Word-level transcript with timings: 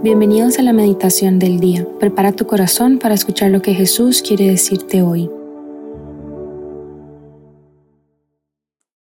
Bienvenidos 0.00 0.60
a 0.60 0.62
la 0.62 0.72
meditación 0.72 1.40
del 1.40 1.58
día. 1.58 1.84
Prepara 1.98 2.30
tu 2.30 2.46
corazón 2.46 3.00
para 3.00 3.16
escuchar 3.16 3.50
lo 3.50 3.62
que 3.62 3.74
Jesús 3.74 4.22
quiere 4.22 4.46
decirte 4.46 5.02
hoy. 5.02 5.28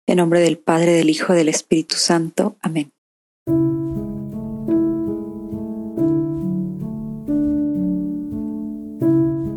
En 0.06 0.18
nombre 0.18 0.41
del 0.41 0.59
Padre, 0.59 0.92
del 0.92 1.09
Hijo, 1.09 1.32
del 1.32 1.48
Espíritu 1.48 1.96
Santo. 1.96 2.56
Amén. 2.60 2.92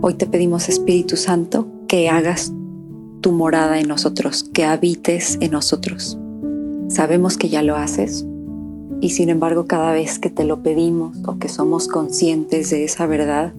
Hoy 0.02 0.14
te 0.14 0.28
pedimos, 0.28 0.70
Espíritu 0.70 1.18
Santo, 1.18 1.68
que 1.90 2.08
hagas 2.08 2.54
tu 3.20 3.34
morada 3.34 3.82
en 3.82 3.90
nosotros, 3.90 4.50
que 4.54 4.64
habites 4.64 5.38
en 5.42 5.52
nosotros. 5.52 6.18
Sabemos 6.88 7.38
que 7.38 7.50
ya 7.50 7.62
lo 7.62 7.76
haces, 7.76 8.26
y 9.06 9.12
sin 9.12 9.30
embargo, 9.30 9.68
cada 9.68 9.92
vez 9.92 10.18
que 10.18 10.32
te 10.32 10.46
lo 10.46 10.64
pedimos 10.64 11.16
o 11.28 11.38
que 11.38 11.48
somos 11.48 11.88
conscientes 11.88 12.72
de 12.72 12.86
esa 12.86 13.06
verdad, 13.06 13.54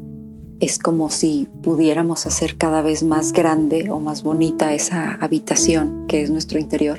es 0.59 0.81
como 0.81 1.09
si 1.09 1.47
pudiéramos 1.63 2.27
hacer 2.27 2.57
cada 2.57 2.83
vez 2.83 3.05
más 3.05 3.33
grande 3.33 3.89
o 3.89 4.01
más 4.01 4.25
bonita 4.25 4.75
esa 4.75 5.13
habitación 5.21 6.07
que 6.09 6.21
es 6.21 6.33
nuestro 6.33 6.59
interior. 6.59 6.99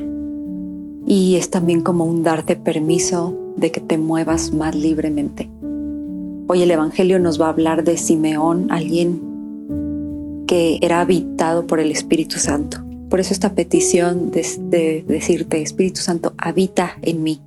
Y 1.05 1.35
es 1.35 1.49
también 1.49 1.81
como 1.81 2.05
un 2.05 2.23
darte 2.23 2.55
permiso 2.55 3.37
de 3.57 3.69
que 3.69 3.81
te 3.81 3.97
muevas 3.97 4.53
más 4.53 4.73
libremente. 4.75 5.49
Hoy 6.47 6.61
el 6.61 6.71
Evangelio 6.71 7.19
nos 7.19 7.41
va 7.41 7.47
a 7.47 7.49
hablar 7.49 7.83
de 7.83 7.97
Simeón, 7.97 8.71
alguien 8.71 10.45
que 10.47 10.79
era 10.81 11.01
habitado 11.01 11.67
por 11.67 11.81
el 11.81 11.91
Espíritu 11.91 12.39
Santo. 12.39 12.77
Por 13.09 13.19
eso 13.19 13.33
esta 13.33 13.55
petición 13.55 14.31
de, 14.31 14.47
de 14.69 15.03
decirte, 15.05 15.61
Espíritu 15.61 15.99
Santo, 15.99 16.33
habita 16.37 16.93
en 17.01 17.23
mí 17.23 17.41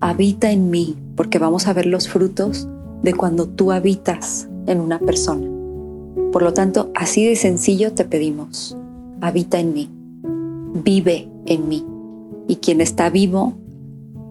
habita 0.00 0.50
en 0.52 0.70
mí, 0.70 0.96
porque 1.16 1.38
vamos 1.38 1.66
a 1.66 1.72
ver 1.72 1.86
los 1.86 2.08
frutos 2.08 2.68
de 3.02 3.14
cuando 3.14 3.48
tú 3.48 3.72
habitas 3.72 4.48
en 4.66 4.80
una 4.80 4.98
persona. 4.98 5.46
Por 6.32 6.42
lo 6.42 6.52
tanto, 6.52 6.90
así 6.94 7.26
de 7.26 7.36
sencillo 7.36 7.92
te 7.92 8.04
pedimos, 8.04 8.76
habita 9.20 9.58
en 9.58 9.72
mí, 9.72 9.90
vive 10.84 11.28
en 11.46 11.68
mí. 11.68 11.84
Y 12.46 12.56
quien 12.56 12.80
está 12.80 13.10
vivo 13.10 13.54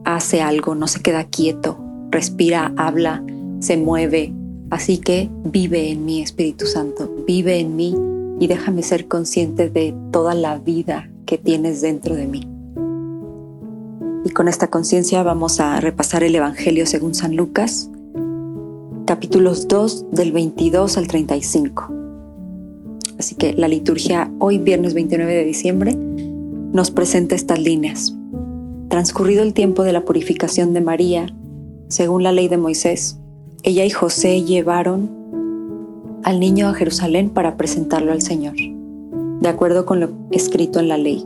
hace 0.05 0.41
algo, 0.41 0.75
no 0.75 0.87
se 0.87 1.01
queda 1.01 1.25
quieto, 1.25 1.77
respira, 2.11 2.73
habla, 2.77 3.23
se 3.59 3.77
mueve. 3.77 4.33
Así 4.69 4.97
que 4.97 5.29
vive 5.43 5.91
en 5.91 6.05
mí, 6.05 6.21
Espíritu 6.21 6.65
Santo, 6.65 7.09
vive 7.25 7.59
en 7.59 7.75
mí 7.75 7.95
y 8.39 8.47
déjame 8.47 8.83
ser 8.83 9.07
consciente 9.07 9.69
de 9.69 9.95
toda 10.11 10.33
la 10.33 10.57
vida 10.59 11.09
que 11.25 11.37
tienes 11.37 11.81
dentro 11.81 12.15
de 12.15 12.27
mí. 12.27 12.56
Con 14.37 14.47
esta 14.47 14.67
conciencia 14.67 15.23
vamos 15.23 15.59
a 15.59 15.81
repasar 15.81 16.23
el 16.23 16.35
Evangelio 16.35 16.85
según 16.85 17.15
San 17.15 17.35
Lucas, 17.35 17.89
capítulos 19.07 19.67
2 19.67 20.11
del 20.11 20.31
22 20.31 20.95
al 20.99 21.07
35. 21.07 21.91
Así 23.17 23.33
que 23.33 23.53
la 23.53 23.67
liturgia 23.67 24.31
hoy, 24.37 24.59
viernes 24.59 24.93
29 24.93 25.33
de 25.33 25.43
diciembre, 25.43 25.95
nos 25.95 26.91
presenta 26.91 27.33
estas 27.33 27.57
líneas. 27.57 28.15
Transcurrido 28.89 29.41
el 29.41 29.55
tiempo 29.55 29.81
de 29.81 29.91
la 29.91 30.05
purificación 30.05 30.71
de 30.71 30.81
María, 30.81 31.35
según 31.87 32.21
la 32.21 32.31
ley 32.31 32.47
de 32.47 32.57
Moisés, 32.57 33.17
ella 33.63 33.85
y 33.85 33.89
José 33.89 34.43
llevaron 34.43 35.09
al 36.23 36.39
niño 36.39 36.67
a 36.67 36.75
Jerusalén 36.75 37.31
para 37.31 37.57
presentarlo 37.57 38.11
al 38.11 38.21
Señor, 38.21 38.53
de 38.53 39.49
acuerdo 39.49 39.87
con 39.87 39.99
lo 39.99 40.11
escrito 40.29 40.79
en 40.79 40.89
la 40.89 40.99
ley. 40.99 41.25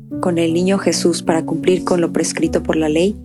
con 0.21 0.37
el 0.37 0.53
niño 0.53 0.77
Jesús 0.77 1.23
para 1.23 1.45
cumplir 1.45 1.83
con 1.83 1.99
lo 1.99 2.13
prescrito 2.13 2.63
por 2.63 2.77
la 2.77 2.87
ley, 2.87 3.19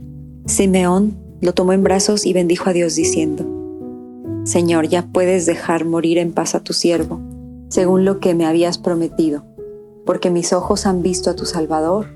Simeón 0.47 1.17
lo 1.41 1.53
tomó 1.53 1.73
en 1.73 1.85
brazos 1.85 2.27
y 2.27 2.33
bendijo 2.33 2.71
a 2.71 2.73
Dios 2.73 2.97
diciendo, 2.97 3.45
Señor, 4.45 4.89
ya 4.89 5.07
puedes 5.13 5.47
dejar 5.47 5.85
morir 5.85 6.19
en 6.19 6.33
paz 6.33 6.55
a 6.55 6.61
tu 6.61 6.73
siervo, 6.73 7.21
según 7.69 8.05
lo 8.05 8.19
que 8.19 8.35
me 8.35 8.47
habías 8.47 8.79
prometido, 8.79 9.45
porque 10.05 10.31
mis 10.31 10.53
ojos 10.53 10.87
han 10.87 11.03
visto 11.03 11.31
a 11.31 11.37
tu 11.37 11.45
Salvador, 11.47 12.07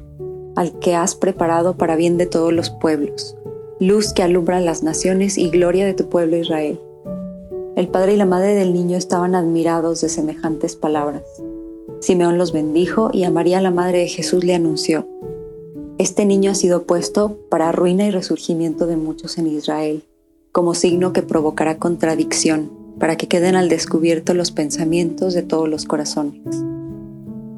al 0.57 0.79
que 0.79 0.95
has 0.95 1.15
preparado 1.15 1.77
para 1.77 1.97
bien 1.97 2.17
de 2.17 2.27
todos 2.27 2.53
los 2.53 2.71
pueblos, 2.71 3.37
luz 3.79 4.13
que 4.13 4.23
alumbra 4.23 4.61
las 4.61 4.83
naciones 4.83 5.39
y 5.39 5.51
gloria 5.51 5.85
de 5.85 5.95
tu 5.95 6.09
pueblo 6.09 6.37
Israel. 6.37 6.81
El 7.77 7.89
padre 7.89 8.15
y 8.15 8.17
la 8.17 8.27
madre 8.27 8.55
del 8.55 8.73
niño 8.73 8.97
estaban 8.97 9.35
admirados 9.35 10.01
de 10.01 10.09
semejantes 10.09 10.77
palabras. 10.77 11.23
Simeón 12.01 12.39
los 12.39 12.53
bendijo 12.53 13.11
y 13.13 13.25
a 13.25 13.31
María 13.31 13.61
la 13.61 13.71
Madre 13.71 13.99
de 13.99 14.09
Jesús 14.09 14.43
le 14.43 14.55
anunció, 14.55 15.07
Este 15.99 16.25
niño 16.25 16.51
ha 16.51 16.55
sido 16.55 16.85
puesto 16.85 17.37
para 17.51 17.73
ruina 17.73 18.07
y 18.07 18.11
resurgimiento 18.11 18.87
de 18.87 18.97
muchos 18.97 19.37
en 19.37 19.47
Israel, 19.47 20.03
como 20.51 20.75
signo 20.75 21.13
que 21.13 21.23
provocará 21.23 21.77
contradicción, 21.77 22.71
para 22.99 23.17
que 23.17 23.29
queden 23.29 23.55
al 23.55 23.69
descubierto 23.69 24.33
los 24.33 24.51
pensamientos 24.51 25.35
de 25.35 25.43
todos 25.43 25.69
los 25.69 25.85
corazones. 25.85 26.41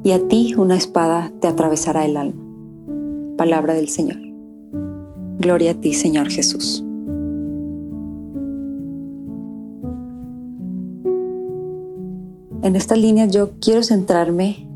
Y 0.03 0.11
a 0.11 0.27
ti 0.27 0.55
una 0.57 0.75
espada 0.75 1.31
te 1.39 1.47
atravesará 1.47 2.05
el 2.05 2.17
alma. 2.17 2.41
Palabra 3.37 3.73
del 3.73 3.87
Señor. 3.87 4.19
Gloria 5.39 5.71
a 5.71 5.75
ti, 5.75 5.93
Señor 5.93 6.29
Jesús. 6.29 6.82
En 12.63 12.77
esta 12.77 12.95
línea 12.95 13.25
yo 13.25 13.51
quiero 13.59 13.83
centrarme 13.83 14.67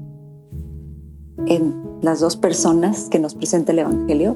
en 1.46 1.74
las 2.02 2.20
dos 2.20 2.36
personas 2.36 3.08
que 3.10 3.18
nos 3.18 3.34
presenta 3.34 3.72
el 3.72 3.80
Evangelio, 3.80 4.36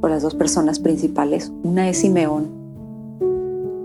o 0.00 0.08
las 0.08 0.22
dos 0.22 0.34
personas 0.34 0.78
principales. 0.78 1.50
Una 1.62 1.88
es 1.88 1.98
Simeón. 1.98 2.50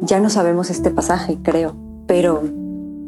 Ya 0.02 0.19
no 0.19 0.30
sabemos 0.30 0.69
este 0.69 0.92
pasaje, 0.92 1.38
creo, 1.42 1.75
pero 2.08 2.44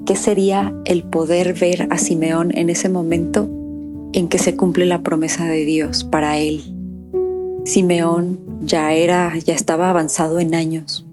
¿qué 0.06 0.16
sería 0.16 0.74
el 0.86 1.04
poder 1.04 1.54
ver 1.60 1.88
a 1.92 1.98
Simeón 1.98 2.52
en 2.58 2.70
ese 2.70 2.90
momento 2.90 3.50
en 4.14 4.28
que 4.28 4.40
se 4.40 4.56
cumple 4.56 4.86
la 4.86 5.02
promesa 5.02 5.46
de 5.46 5.66
Dios 5.66 6.04
para 6.04 6.40
él? 6.40 6.64
Simeón 7.66 8.40
ya 8.62 8.94
era, 8.94 9.38
ya 9.38 9.54
estaba 9.54 9.90
avanzado 9.90 10.40
en 10.40 10.56
años, 10.56 11.06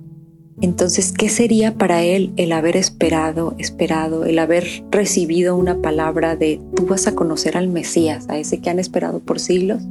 entonces, 0.61 1.13
¿qué 1.13 1.29
sería 1.29 1.75
para 1.75 2.03
él 2.03 2.33
el 2.37 2.51
haber 2.53 2.77
esperado, 2.77 3.55
esperado, 3.59 4.25
el 4.25 4.39
haber 4.41 4.85
recibido 4.91 5.57
una 5.57 5.81
palabra 5.81 6.35
de 6.35 6.61
tú 6.75 6.87
vas 6.87 7.07
a 7.07 7.15
conocer 7.15 7.57
al 7.57 7.69
Mesías, 7.69 8.29
a 8.29 8.39
ese 8.39 8.59
que 8.59 8.69
han 8.69 8.81
esperado 8.81 9.21
por 9.21 9.39
siglos? 9.39 9.83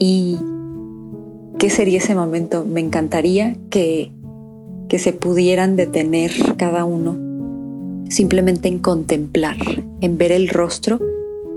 ¿Y 0.00 0.38
qué 1.58 1.70
sería 1.70 1.98
ese 1.98 2.16
momento? 2.16 2.64
Me 2.64 2.80
encantaría 2.80 3.56
que, 3.70 4.10
que 4.88 4.98
se 4.98 5.12
pudieran 5.12 5.76
detener 5.76 6.32
cada 6.56 6.84
uno 6.84 7.16
simplemente 8.08 8.66
en 8.66 8.80
contemplar, 8.80 9.56
en 10.00 10.18
ver 10.18 10.32
el 10.32 10.48
rostro 10.48 10.98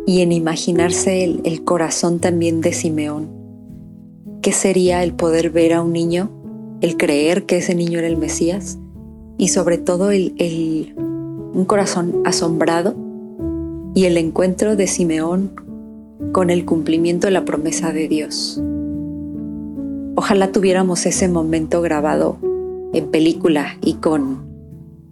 y 0.06 0.22
en 0.22 0.32
imaginarse 0.32 1.24
el, 1.24 1.42
el 1.44 1.64
corazón 1.64 2.20
también 2.20 2.62
de 2.62 2.74
Simeón. 2.74 3.32
¿Qué 4.44 4.52
sería 4.52 5.04
el 5.04 5.14
poder 5.14 5.50
ver 5.50 5.74
a 5.74 5.82
un 5.82 5.94
niño 5.94 6.43
el 6.84 6.98
creer 6.98 7.46
que 7.46 7.58
ese 7.58 7.76
niño 7.76 8.00
era 8.00 8.10
el 8.10 8.18
Mesías 8.18 8.78
y 9.38 9.48
sobre 9.48 9.78
todo 9.78 10.12
el, 10.12 10.94
un 11.54 11.64
corazón 11.64 12.22
asombrado 12.26 12.94
y 13.96 14.04
el 14.04 14.18
encuentro 14.18 14.76
de 14.76 14.88
Simeón 14.88 15.54
con 16.34 16.50
el 16.50 16.66
cumplimiento 16.66 17.28
de 17.28 17.32
la 17.32 17.46
promesa 17.46 17.94
de 17.94 18.10
Dios. 18.10 18.62
Ojalá 20.16 20.52
tuviéramos 20.52 21.06
ese 21.06 21.30
momento 21.30 21.82
grabado 21.82 22.38
en 22.92 23.10
película 23.10 23.78
y 23.82 23.94
con 23.94 24.44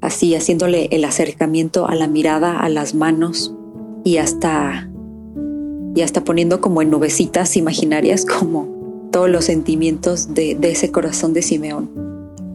así 0.02 0.36
haciéndole 0.36 0.90
el 0.92 1.06
acercamiento 1.06 1.88
a 1.88 1.96
la 1.96 2.08
mirada, 2.08 2.60
a 2.60 2.68
las 2.68 2.96
manos 2.96 3.56
y 4.04 4.18
hasta 4.18 4.90
y 5.96 6.02
hasta 6.02 6.26
poniendo 6.26 6.60
como 6.60 6.82
en 6.82 6.90
nubecitas 6.90 7.56
imaginarias 7.56 8.26
como 8.26 8.81
todos 9.12 9.30
los 9.30 9.46
sentimientos 9.46 10.34
de, 10.34 10.58
ese 10.62 10.92
corazón 10.92 11.34
de 11.34 11.42
Simeón. 11.42 11.90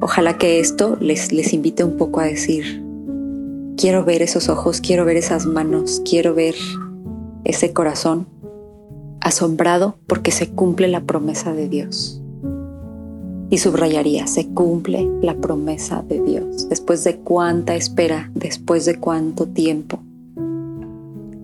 Ojalá 0.00 0.38
que 0.38 0.58
esto 0.60 0.96
les, 1.00 1.32
les 1.32 1.52
invite 1.52 1.84
un 1.84 1.96
poco 1.96 2.20
a 2.20 2.24
decir, 2.24 2.82
quiero 3.76 4.04
ver 4.04 4.22
esos 4.22 4.48
ojos, 4.48 4.80
quiero 4.80 5.04
ver 5.04 5.16
esas 5.16 5.46
manos, 5.46 6.02
quiero 6.04 6.34
ver 6.34 6.54
ese 7.44 7.72
corazón 7.72 8.26
asombrado 9.20 9.98
porque 10.06 10.30
se 10.30 10.48
cumple 10.48 10.88
la 10.88 11.02
promesa 11.02 11.52
de 11.52 11.68
Dios. 11.68 12.22
y 13.48 13.58
subrayaría, 13.58 14.26
se 14.26 14.48
cumple 14.48 15.08
la 15.22 15.36
promesa 15.36 16.02
de 16.02 16.20
Dios. 16.20 16.68
Después 16.68 17.04
de 17.04 17.18
cuánta 17.18 17.76
espera, 17.76 18.30
después 18.34 18.84
de 18.86 18.98
cuánto 18.98 19.46
tiempo. 19.46 20.00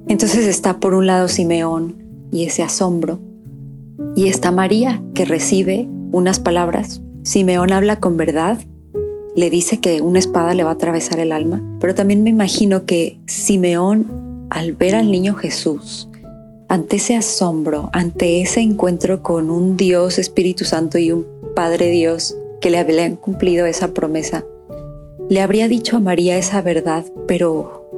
Entonces 0.08 0.46
está 0.48 0.80
por 0.80 0.94
un 0.94 1.06
lado 1.06 1.28
Simeón 1.28 2.02
y 2.32 2.44
ese 2.44 2.64
asombro, 2.64 3.20
y 4.14 4.28
está 4.28 4.50
María 4.50 5.02
que 5.14 5.24
recibe 5.24 5.88
unas 6.12 6.38
palabras. 6.40 7.02
Simeón 7.22 7.72
habla 7.72 8.00
con 8.00 8.16
verdad, 8.16 8.58
le 9.34 9.48
dice 9.48 9.80
que 9.80 10.00
una 10.00 10.18
espada 10.18 10.54
le 10.54 10.64
va 10.64 10.70
a 10.70 10.74
atravesar 10.74 11.18
el 11.18 11.32
alma, 11.32 11.62
pero 11.80 11.94
también 11.94 12.22
me 12.22 12.30
imagino 12.30 12.84
que 12.84 13.18
Simeón, 13.26 14.46
al 14.50 14.72
ver 14.74 14.94
al 14.94 15.10
niño 15.10 15.34
Jesús, 15.34 16.08
ante 16.68 16.96
ese 16.96 17.16
asombro, 17.16 17.90
ante 17.92 18.42
ese 18.42 18.60
encuentro 18.60 19.22
con 19.22 19.50
un 19.50 19.76
Dios 19.76 20.18
Espíritu 20.18 20.64
Santo 20.64 20.98
y 20.98 21.12
un 21.12 21.26
Padre 21.54 21.90
Dios 21.90 22.36
que 22.60 22.70
le 22.70 22.78
habían 22.78 23.16
cumplido 23.16 23.66
esa 23.66 23.92
promesa, 23.94 24.44
le 25.28 25.40
habría 25.40 25.68
dicho 25.68 25.96
a 25.96 26.00
María 26.00 26.36
esa 26.36 26.60
verdad, 26.60 27.04
pero 27.26 27.88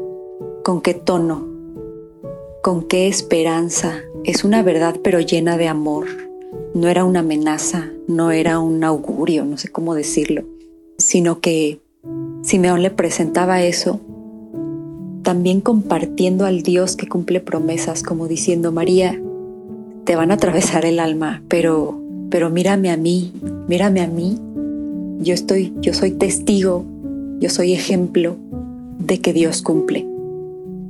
¿con 0.62 0.80
qué 0.80 0.94
tono? 0.94 1.53
¿Con 2.64 2.82
qué 2.84 3.08
esperanza? 3.08 4.00
Es 4.24 4.42
una 4.42 4.62
verdad 4.62 4.96
pero 5.04 5.20
llena 5.20 5.58
de 5.58 5.68
amor. 5.68 6.06
No 6.72 6.88
era 6.88 7.04
una 7.04 7.20
amenaza, 7.20 7.90
no 8.08 8.30
era 8.30 8.58
un 8.58 8.82
augurio, 8.84 9.44
no 9.44 9.58
sé 9.58 9.68
cómo 9.68 9.94
decirlo, 9.94 10.44
sino 10.96 11.40
que 11.40 11.82
Simeón 12.40 12.82
le 12.82 12.90
presentaba 12.90 13.62
eso 13.62 14.00
también 15.20 15.60
compartiendo 15.60 16.46
al 16.46 16.62
Dios 16.62 16.96
que 16.96 17.06
cumple 17.06 17.40
promesas, 17.40 18.02
como 18.02 18.28
diciendo, 18.28 18.72
María, 18.72 19.20
te 20.04 20.16
van 20.16 20.30
a 20.30 20.34
atravesar 20.36 20.86
el 20.86 21.00
alma, 21.00 21.42
pero 21.48 22.00
pero 22.30 22.48
mírame 22.48 22.90
a 22.90 22.96
mí, 22.96 23.34
mírame 23.68 24.00
a 24.00 24.06
mí. 24.06 24.38
Yo 25.20 25.34
estoy, 25.34 25.74
yo 25.82 25.92
soy 25.92 26.12
testigo, 26.12 26.82
yo 27.40 27.50
soy 27.50 27.74
ejemplo 27.74 28.36
de 29.00 29.20
que 29.20 29.34
Dios 29.34 29.60
cumple 29.60 30.13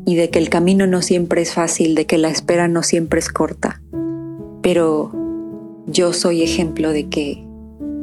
y 0.06 0.16
de 0.16 0.30
que 0.30 0.38
el 0.38 0.48
camino 0.48 0.86
no 0.86 1.02
siempre 1.02 1.42
es 1.42 1.52
fácil, 1.52 1.94
de 1.94 2.06
que 2.06 2.18
la 2.18 2.30
espera 2.30 2.68
no 2.68 2.82
siempre 2.82 3.20
es 3.20 3.28
corta. 3.28 3.80
Pero 4.62 5.12
yo 5.86 6.12
soy 6.12 6.42
ejemplo 6.42 6.90
de 6.90 7.08
que 7.08 7.44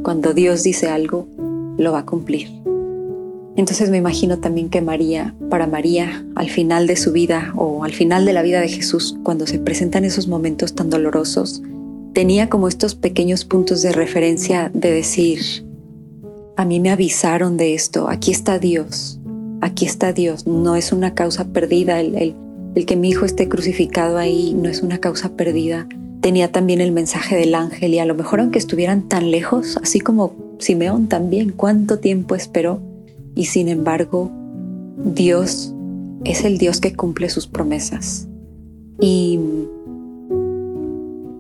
cuando 0.04 0.34
Dios 0.34 0.64
dice 0.64 0.90
algo, 0.90 1.28
lo 1.78 1.92
va 1.92 2.00
a 2.00 2.06
cumplir. 2.06 2.50
Entonces 3.56 3.90
me 3.90 3.98
imagino 3.98 4.40
también 4.40 4.70
que 4.70 4.82
María, 4.82 5.36
para 5.50 5.68
María, 5.68 6.26
al 6.36 6.50
final 6.50 6.88
de 6.88 6.96
su 6.96 7.12
vida 7.12 7.54
o 7.56 7.84
al 7.84 7.92
final 7.92 8.26
de 8.26 8.34
la 8.34 8.42
vida 8.42 8.62
de 8.62 8.70
Jesús, 8.70 9.18
cuando 9.24 9.46
se 9.46 9.60
presentan 9.60 10.06
esos 10.06 10.28
momentos 10.28 10.74
tan 10.74 10.90
dolorosos, 10.90 11.62
tenía 12.14 12.50
como 12.50 12.68
estos 12.68 12.96
pequeños 12.96 13.46
puntos 13.46 13.82
de 13.82 13.92
referencia 13.92 14.72
de 14.74 14.92
decir, 14.92 15.66
a 16.56 16.66
mí 16.66 16.80
me 16.80 16.92
avisaron 16.92 17.58
de 17.58 17.74
esto, 17.74 18.10
aquí 18.10 18.32
está 18.32 18.58
Dios, 18.58 19.20
aquí 19.62 19.86
está 19.86 20.14
Dios, 20.14 20.48
no 20.48 20.76
es 20.76 20.92
una 20.92 21.14
causa 21.14 21.46
perdida, 21.46 22.00
el, 22.00 22.36
el, 22.76 22.86
que 22.86 22.96
mi 22.96 23.10
hijo 23.10 23.26
esté 23.26 23.48
crucificado 23.48 24.18
ahí 24.18 24.54
no 24.54 24.70
es 24.70 24.82
una 24.82 24.98
causa 24.98 25.36
perdida. 25.36 25.88
Tenía 26.22 26.52
también 26.52 26.82
el 26.82 26.92
mensaje 26.92 27.36
del 27.36 27.56
ángel 27.56 27.94
y 27.94 28.00
a 28.00 28.06
lo 28.06 28.16
mejor 28.16 28.42
aunque 28.42 28.60
estuvieran 28.60 29.08
tan 29.08 29.32
lejos, 29.32 29.78
así 29.82 30.00
como 30.00 30.36
Simeón 30.60 31.08
también, 31.08 31.52
cuánto 31.52 32.00
tiempo 32.00 32.36
esperó 32.36 32.82
y 33.36 33.46
sin 33.46 33.70
embargo 33.70 34.32
Dios 34.98 35.74
es 36.24 36.44
el 36.44 36.58
Dios 36.58 36.80
que 36.80 36.94
cumple 36.94 37.30
sus 37.30 37.48
promesas. 37.48 38.28
Y 39.00 39.40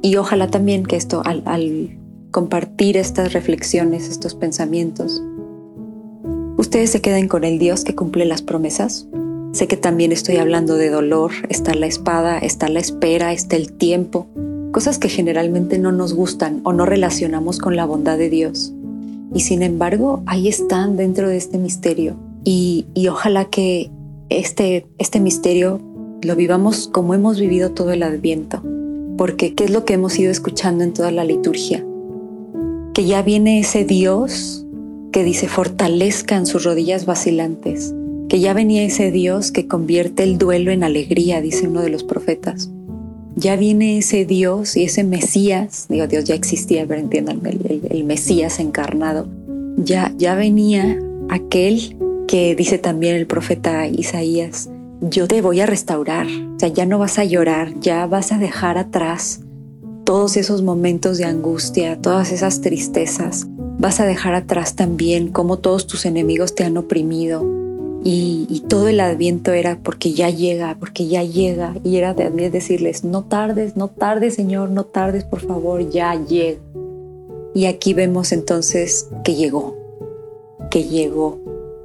y 0.02 0.16
ojalá 0.16 0.48
también 0.50 0.84
que 0.84 0.96
esto, 0.96 1.22
al, 1.26 1.98
compartir 2.32 2.98
estas 2.98 3.34
reflexiones, 3.34 4.10
estos 4.10 4.36
pensamientos, 4.36 5.22
ustedes 6.72 6.92
se 6.92 7.02
queden 7.02 7.28
con 7.28 7.44
el 7.44 7.60
Dios 7.60 7.84
que 7.84 7.96
cumple 7.96 8.24
las 8.24 8.42
promesas. 8.42 9.06
Sé 9.52 9.68
que 9.68 9.76
también 9.76 10.14
estoy 10.14 10.38
hablando 10.38 10.76
de 10.76 10.90
dolor, 10.90 11.32
está 11.50 11.74
la 11.74 11.86
espada, 11.86 12.38
está 12.38 12.70
la 12.70 12.80
espera, 12.80 13.34
está 13.34 13.58
el 13.58 13.74
tiempo, 13.74 14.28
cosas 14.72 14.98
que 14.98 15.10
generalmente 15.10 15.80
no 15.80 15.92
nos 15.92 16.14
gustan 16.14 16.62
o 16.64 16.72
no 16.72 16.86
relacionamos 16.86 17.58
con 17.58 17.76
la 17.76 17.84
bondad 17.84 18.18
de 18.18 18.30
Dios. 18.30 18.72
Y 19.34 19.42
sin 19.42 19.64
embargo, 19.64 20.24
ahí 20.28 20.48
están 20.48 20.96
dentro 20.96 21.28
de 21.28 21.36
este 21.36 21.58
misterio. 21.58 22.16
Y, 22.46 22.86
y 22.94 23.10
ojalá 23.10 23.50
que 23.50 23.92
este, 24.30 24.88
este 24.98 25.20
misterio 25.20 25.82
lo 26.22 26.38
vivamos 26.38 26.88
como 26.88 27.14
hemos 27.14 27.38
vivido 27.38 27.72
todo 27.72 27.92
el 27.92 28.02
adviento, 28.02 28.64
porque 29.18 29.56
¿qué 29.56 29.66
es 29.66 29.72
lo 29.72 29.84
que 29.84 29.96
hemos 29.96 30.18
ido 30.18 30.32
escuchando 30.32 30.86
en 30.86 30.94
toda 30.94 31.12
la 31.12 31.26
liturgia? 31.26 31.86
Que 32.94 33.04
ya 33.04 33.24
viene 33.24 33.60
ese 33.60 33.84
Dios 33.84 34.66
que 35.12 35.24
dice 35.24 35.48
fortalezcan 35.48 36.46
sus 36.46 36.64
rodillas 36.64 37.06
vacilantes, 37.06 37.94
que 38.30 38.40
ya 38.40 38.54
venía 38.54 38.84
ese 38.84 39.12
Dios 39.12 39.52
que 39.52 39.68
convierte 39.68 40.24
el 40.24 40.38
duelo 40.38 40.72
en 40.72 40.84
alegría, 40.84 41.42
dice 41.42 41.68
uno 41.68 41.82
de 41.82 41.90
los 41.90 42.04
profetas. 42.04 42.70
Ya 43.36 43.56
viene 43.56 43.98
ese 43.98 44.26
Dios 44.26 44.76
y 44.76 44.84
ese 44.84 45.04
Mesías, 45.04 45.86
digo 45.90 46.08
Dios 46.08 46.26
ya 46.26 46.36
existía, 46.36 46.86
pero 46.86 47.00
entiendan, 47.00 47.42
el, 47.46 48.04
Mesías 48.04 48.60
encarnado, 48.60 49.28
ya, 49.78 50.14
ya 50.18 50.36
venía 50.36 51.00
aquel 51.30 51.98
que 52.28 52.56
dice 52.56 52.78
también 52.78 53.16
el 53.16 53.28
profeta 53.28 53.88
Isaías, 53.88 54.70
yo 55.02 55.28
te 55.28 55.42
voy 55.42 55.60
a 55.60 55.66
restaurar. 55.66 56.28
O 56.28 56.60
sea, 56.60 56.70
ya 56.70 56.86
no 56.86 57.00
vas 57.00 57.18
a 57.20 57.26
llorar, 57.26 57.74
ya 57.80 58.06
vas 58.06 58.32
a 58.32 58.38
dejar 58.38 58.78
atrás 58.78 59.42
todos 60.06 60.38
esos 60.38 60.62
momentos 60.62 61.18
de 61.18 61.26
angustia, 61.26 62.00
todas 62.00 62.32
esas 62.32 62.62
tristezas. 62.62 63.48
Vas 63.80 64.00
a 64.00 64.06
dejar 64.06 64.36
atrás 64.36 64.76
también 64.76 65.30
cómo 65.30 65.58
todos 65.60 65.88
tus 65.88 66.06
enemigos 66.06 66.56
te 66.56 66.64
han 66.64 66.78
oprimido. 66.78 67.46
Y, 68.04 68.64
todo 68.68 68.88
el 68.88 69.00
adviento 69.00 69.52
era 69.52 69.78
porque 69.84 70.14
ya 70.14 70.30
llega, 70.30 70.76
porque 70.80 71.08
ya 71.08 71.24
llega. 71.24 71.76
Y 71.84 71.98
era 71.98 72.16
también 72.16 72.52
decirles, 72.52 73.04
no 73.04 73.24
tardes, 73.24 73.76
no 73.76 73.90
tardes, 73.90 74.36
Señor, 74.36 74.70
no 74.70 74.86
tardes, 74.86 75.24
por 75.24 75.42
favor, 75.42 75.88
ya 75.90 76.16
llega. 76.16 76.60
Y 77.54 77.66
aquí 77.66 77.94
vemos 77.94 78.32
entonces 78.32 79.10
que 79.24 79.36
llegó, 79.36 79.78
que 80.72 80.86
llegó. 80.86 81.40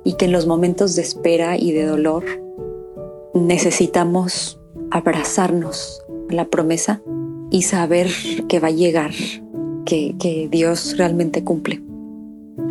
Y 0.05 0.15
que 0.15 0.27
en 0.27 0.33
los 0.33 0.47
momentos 0.47 0.95
de 0.95 1.03
espera 1.03 1.59
y 1.59 1.73
de 1.73 1.85
dolor 1.85 2.25
necesitamos 3.35 4.61
abrazarnos 4.91 6.03
a 6.31 6.35
la 6.35 6.47
promesa 6.47 7.03
y 7.51 7.63
saber 7.63 8.09
que 8.49 8.61
va 8.61 8.69
a 8.69 8.73
llegar, 8.73 9.13
que, 9.87 10.49
Dios 10.51 10.97
realmente 10.99 11.43
cumple. 11.43 11.81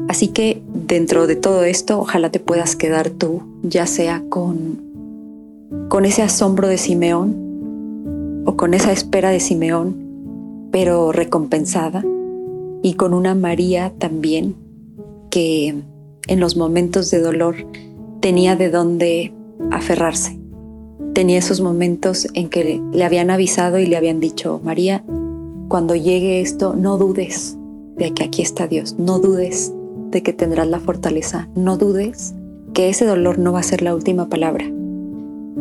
Así 0.07 0.27
que 0.27 0.61
dentro 0.73 1.25
de 1.25 1.35
todo 1.35 1.63
esto, 1.63 1.99
ojalá 1.99 2.29
te 2.29 2.39
puedas 2.39 2.75
quedar 2.75 3.09
tú, 3.09 3.41
ya 3.63 3.87
sea 3.87 4.23
con, 4.29 4.79
con 5.89 6.05
ese 6.05 6.21
asombro 6.21 6.67
de 6.67 6.77
Simeón 6.77 8.43
o 8.45 8.55
con 8.55 8.75
esa 8.75 8.91
espera 8.91 9.31
de 9.31 9.39
Simeón, 9.39 10.69
pero 10.71 11.11
recompensada, 11.11 12.05
y 12.83 12.93
con 12.93 13.15
una 13.15 13.33
María 13.33 13.91
también 13.97 14.55
que 15.31 15.73
en 16.27 16.39
los 16.39 16.55
momentos 16.55 17.09
de 17.09 17.19
dolor 17.19 17.55
tenía 18.19 18.55
de 18.55 18.69
dónde 18.69 19.33
aferrarse 19.71 20.37
tenía 21.15 21.39
esos 21.39 21.61
momentos 21.61 22.27
en 22.33 22.49
que 22.49 22.81
le 22.91 23.03
habían 23.03 23.31
avisado 23.31 23.79
y 23.79 23.87
le 23.87 23.95
habían 23.95 24.19
dicho, 24.19 24.59
María, 24.63 25.03
cuando 25.67 25.95
llegue 25.95 26.41
esto, 26.41 26.75
no 26.75 26.97
dudes 26.97 27.57
de 27.97 28.13
que 28.13 28.23
aquí 28.23 28.41
está 28.41 28.67
Dios, 28.67 28.95
no 28.97 29.19
dudes 29.19 29.73
de 30.11 30.23
que 30.23 30.33
tendrás 30.33 30.67
la 30.67 30.79
fortaleza, 30.79 31.49
no 31.55 31.77
dudes 31.77 32.33
que 32.73 32.89
ese 32.89 33.05
dolor 33.05 33.39
no 33.39 33.53
va 33.53 33.59
a 33.59 33.63
ser 33.63 33.81
la 33.81 33.95
última 33.95 34.27
palabra, 34.27 34.65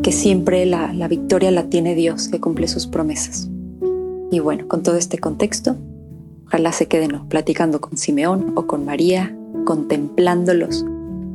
que 0.03 0.13
siempre 0.13 0.67
la, 0.67 0.93
la 0.93 1.09
victoria 1.09 1.51
la 1.51 1.65
tiene 1.65 1.95
Dios 1.95 2.29
que 2.29 2.41
cumple 2.41 2.69
sus 2.69 2.87
promesas. 2.87 3.49
Y 4.31 4.41
bueno, 4.41 4.67
con 4.69 4.83
todo 4.83 4.97
este 4.97 5.19
contexto, 5.19 5.77
ojalá 6.47 6.73
se 6.73 6.87
queden 6.87 7.29
platicando 7.29 7.81
con 7.81 7.97
Simeón 7.97 8.53
o 8.57 8.67
con 8.67 8.85
María, 8.85 9.37
contemplándolos 9.65 10.85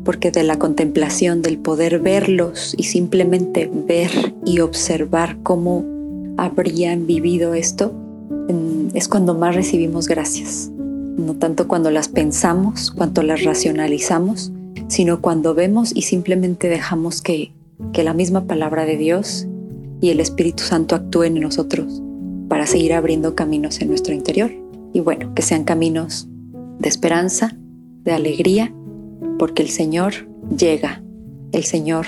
porque 0.04 0.32
de 0.32 0.44
la 0.44 0.58
contemplación, 0.58 1.42
del 1.42 1.60
poder 1.60 2.00
verlos 2.00 2.74
y 2.78 2.84
simplemente 2.84 3.70
ver 3.72 4.10
y 4.46 4.60
observar 4.60 5.38
cómo 5.44 5.86
habrían 6.38 7.06
vivido 7.06 7.54
esto, 7.54 7.94
es 8.94 9.08
cuando 9.08 9.36
más 9.36 9.56
recibimos 9.56 10.08
gracias. 10.08 10.70
No 10.70 11.36
tanto 11.36 11.68
cuando 11.68 11.92
las 11.92 12.08
pensamos, 12.08 12.92
cuanto 12.92 13.24
las 13.24 13.44
racionalizamos, 13.44 14.52
sino 14.88 15.22
cuando 15.22 15.54
vemos 15.54 15.92
y 15.96 16.04
simplemente 16.04 16.70
dejamos 16.70 17.22
que, 17.22 17.52
que 17.94 18.04
la 18.04 18.14
misma 18.14 18.46
palabra 18.46 18.86
de 18.86 18.98
Dios 18.98 19.48
y 20.02 20.10
el 20.10 20.20
Espíritu 20.20 20.64
Santo 20.64 20.96
actúen 20.96 21.36
en 21.38 21.44
nosotros 21.44 22.02
para 22.48 22.66
seguir 22.66 22.94
abriendo 22.94 23.36
caminos 23.36 23.82
en 23.82 23.90
nuestro 23.90 24.14
interior. 24.14 24.52
Y 24.94 25.02
bueno, 25.02 25.34
que 25.36 25.42
sean 25.42 25.64
caminos 25.64 26.28
de 26.80 26.90
esperanza, 26.90 27.56
de 28.04 28.14
alegría 28.14 28.74
porque 29.38 29.62
el 29.62 29.70
Señor 29.70 30.14
llega, 30.56 31.04
el 31.52 31.64
Señor 31.64 32.08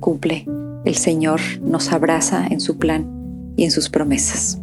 cumple, 0.00 0.46
el 0.84 0.94
Señor 0.94 1.40
nos 1.62 1.92
abraza 1.92 2.46
en 2.46 2.60
su 2.60 2.78
plan 2.78 3.54
y 3.56 3.64
en 3.64 3.70
sus 3.70 3.88
promesas. 3.88 4.61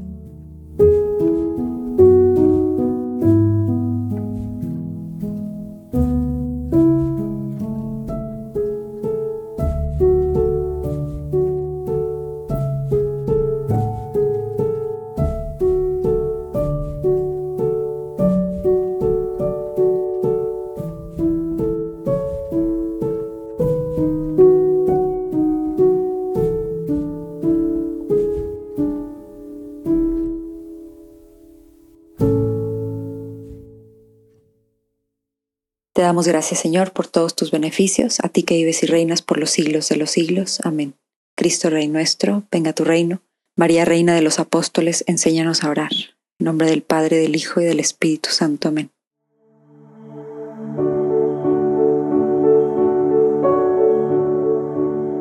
Te 35.99 36.03
damos 36.03 36.29
gracias, 36.29 36.61
Señor, 36.61 36.93
por 36.93 37.07
todos 37.07 37.35
tus 37.35 37.51
beneficios, 37.51 38.19
a 38.23 38.29
ti 38.29 38.43
que 38.43 38.55
vives 38.55 38.83
y 38.83 38.85
reinas 38.85 39.21
por 39.21 39.37
los 39.37 39.49
siglos 39.49 39.89
de 39.89 39.97
los 39.97 40.11
siglos. 40.11 40.61
Amén. 40.63 40.93
Cristo 41.35 41.69
Rey 41.69 41.89
nuestro, 41.89 42.43
venga 42.49 42.71
tu 42.71 42.85
reino. 42.85 43.21
María, 43.57 43.83
Reina 43.83 44.15
de 44.15 44.21
los 44.21 44.39
Apóstoles, 44.39 45.03
enséñanos 45.07 45.65
a 45.65 45.69
orar. 45.69 45.91
En 46.39 46.45
nombre 46.45 46.69
del 46.69 46.83
Padre, 46.83 47.17
del 47.17 47.35
Hijo 47.35 47.59
y 47.59 47.65
del 47.65 47.81
Espíritu 47.81 48.29
Santo. 48.29 48.69
Amén. 48.69 48.91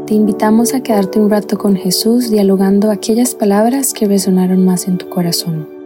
Te 0.07 0.15
invitamos 0.15 0.75
a 0.75 0.83
quedarte 0.85 1.19
un 1.19 1.29
rato 1.29 1.59
con 1.59 1.75
Jesús 1.75 2.31
dialogando 2.31 2.93
aquellas 2.93 3.35
palabras 3.35 3.93
que 3.93 4.07
resonaron 4.07 4.65
más 4.65 4.87
en 4.87 4.99
tu 4.99 5.09
corazón. 5.09 5.78